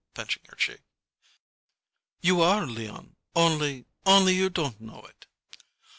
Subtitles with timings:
[0.15, 0.81] pinching her cheek.
[2.21, 5.27] "You are, Leon only only, you don't know it!"